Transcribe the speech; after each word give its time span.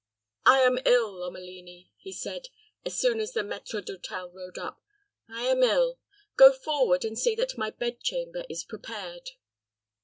"I 0.47 0.61
am 0.61 0.79
ill, 0.83 1.11
Lomelini," 1.19 1.91
he 1.99 2.11
said, 2.11 2.47
as 2.83 2.97
soon 2.97 3.19
as 3.19 3.33
the 3.33 3.41
maître 3.41 3.83
d'hôtel 3.85 4.33
rode 4.33 4.57
up; 4.57 4.81
"I 5.29 5.43
am 5.43 5.61
ill. 5.61 5.99
Go 6.35 6.51
forward 6.51 7.05
and 7.05 7.19
see 7.19 7.35
that 7.35 7.55
my 7.55 7.69
bed 7.69 7.99
chamber 8.01 8.43
is 8.49 8.63
prepared." 8.63 9.29